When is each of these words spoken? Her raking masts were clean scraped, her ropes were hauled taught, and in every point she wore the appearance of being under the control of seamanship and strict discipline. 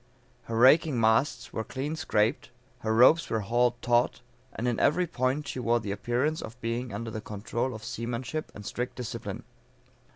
Her 0.45 0.57
raking 0.57 0.99
masts 0.99 1.53
were 1.53 1.63
clean 1.63 1.95
scraped, 1.95 2.49
her 2.79 2.91
ropes 2.91 3.29
were 3.29 3.41
hauled 3.41 3.79
taught, 3.83 4.21
and 4.51 4.67
in 4.67 4.79
every 4.79 5.05
point 5.05 5.47
she 5.47 5.59
wore 5.59 5.79
the 5.79 5.91
appearance 5.91 6.41
of 6.41 6.59
being 6.59 6.91
under 6.91 7.11
the 7.11 7.21
control 7.21 7.75
of 7.75 7.83
seamanship 7.83 8.51
and 8.55 8.65
strict 8.65 8.95
discipline. 8.95 9.43